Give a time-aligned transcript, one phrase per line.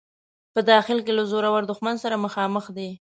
[0.53, 2.89] په داخل کې له زورور دښمن سره مخامخ دی.